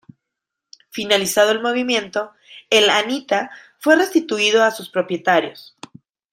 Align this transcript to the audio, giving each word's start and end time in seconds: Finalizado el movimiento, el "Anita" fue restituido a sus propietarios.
Finalizado 0.89 1.51
el 1.51 1.61
movimiento, 1.61 2.31
el 2.71 2.89
"Anita" 2.89 3.51
fue 3.77 3.95
restituido 3.97 4.63
a 4.63 4.71
sus 4.71 4.89
propietarios. 4.89 5.77